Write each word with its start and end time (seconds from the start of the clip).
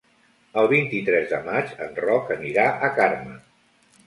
El 0.61 0.69
vint-i-tres 0.71 1.27
de 1.33 1.41
maig 1.49 1.75
en 1.89 1.93
Roc 2.01 2.33
anirà 2.37 2.65
a 2.89 2.91
Carme. 2.97 3.39